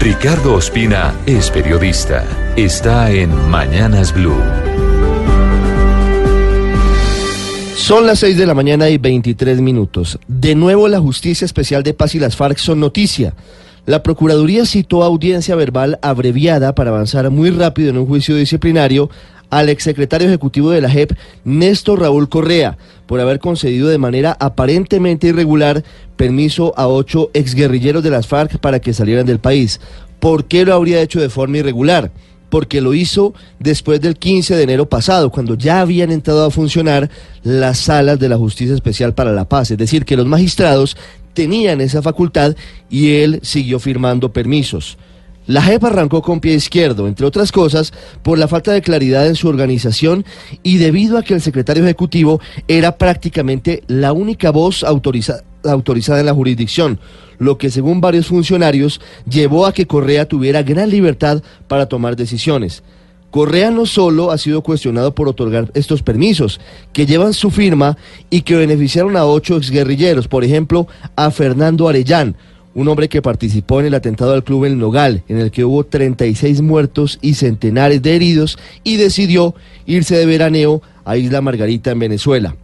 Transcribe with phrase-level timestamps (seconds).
[0.00, 2.24] Ricardo Ospina es periodista.
[2.56, 4.40] Está en Mañanas Blue.
[7.76, 10.18] Son las 6 de la mañana y 23 minutos.
[10.26, 13.34] De nuevo la Justicia Especial de Paz y las FARC son noticia.
[13.84, 19.10] La Procuraduría citó audiencia verbal abreviada para avanzar muy rápido en un juicio disciplinario
[19.50, 21.12] al exsecretario ejecutivo de la JEP,
[21.44, 25.84] Néstor Raúl Correa, por haber concedido de manera aparentemente irregular
[26.16, 29.80] permiso a ocho exguerrilleros de las FARC para que salieran del país.
[30.20, 32.12] ¿Por qué lo habría hecho de forma irregular?
[32.48, 37.10] Porque lo hizo después del 15 de enero pasado, cuando ya habían entrado a funcionar
[37.42, 39.70] las salas de la Justicia Especial para la Paz.
[39.70, 40.96] Es decir, que los magistrados
[41.32, 42.56] tenían esa facultad
[42.88, 44.98] y él siguió firmando permisos.
[45.46, 49.34] La JEP arrancó con pie izquierdo, entre otras cosas, por la falta de claridad en
[49.34, 50.24] su organización
[50.62, 56.34] y debido a que el secretario ejecutivo era prácticamente la única voz autorizada en la
[56.34, 57.00] jurisdicción,
[57.38, 62.82] lo que según varios funcionarios llevó a que Correa tuviera gran libertad para tomar decisiones.
[63.30, 66.60] Correa no solo ha sido cuestionado por otorgar estos permisos,
[66.92, 67.96] que llevan su firma
[68.28, 72.36] y que beneficiaron a ocho exguerrilleros, por ejemplo, a Fernando Arellán,
[72.74, 75.84] un hombre que participó en el atentado al club El Nogal, en el que hubo
[75.84, 79.54] 36 muertos y centenares de heridos, y decidió
[79.86, 82.56] irse de veraneo a Isla Margarita en Venezuela.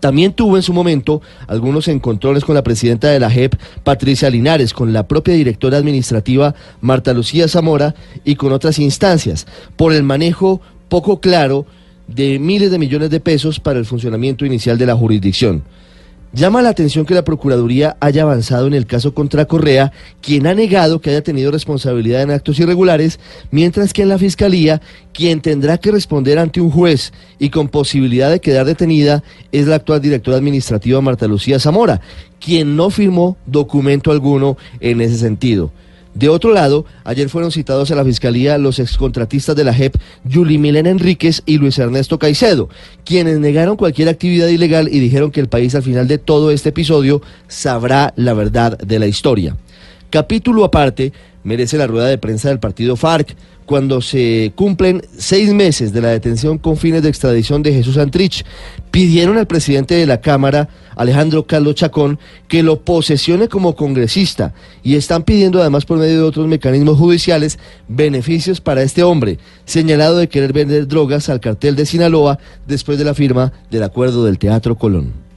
[0.00, 4.72] También tuvo en su momento algunos encontrones con la presidenta de la JEP, Patricia Linares,
[4.72, 7.94] con la propia directora administrativa Marta Lucía Zamora
[8.24, 11.66] y con otras instancias, por el manejo poco claro
[12.08, 15.62] de miles de millones de pesos para el funcionamiento inicial de la jurisdicción.
[16.32, 20.54] Llama la atención que la Procuraduría haya avanzado en el caso contra Correa, quien ha
[20.54, 23.18] negado que haya tenido responsabilidad en actos irregulares,
[23.50, 24.80] mientras que en la Fiscalía,
[25.12, 29.74] quien tendrá que responder ante un juez y con posibilidad de quedar detenida es la
[29.74, 32.00] actual directora administrativa Marta Lucía Zamora,
[32.38, 35.72] quien no firmó documento alguno en ese sentido.
[36.20, 40.58] De otro lado, ayer fueron citados a la Fiscalía los excontratistas de la JEP, Yuli
[40.58, 42.68] Milena Enríquez y Luis Ernesto Caicedo,
[43.06, 46.68] quienes negaron cualquier actividad ilegal y dijeron que el país al final de todo este
[46.68, 49.56] episodio sabrá la verdad de la historia.
[50.10, 51.14] Capítulo aparte
[51.44, 53.36] merece la rueda de prensa del partido FARC
[53.70, 58.44] cuando se cumplen seis meses de la detención con fines de extradición de Jesús Antrich.
[58.90, 62.18] Pidieron al presidente de la Cámara, Alejandro Carlos Chacón,
[62.48, 67.60] que lo posesione como congresista y están pidiendo además por medio de otros mecanismos judiciales
[67.86, 73.04] beneficios para este hombre, señalado de querer vender drogas al cartel de Sinaloa después de
[73.04, 75.29] la firma del acuerdo del Teatro Colón.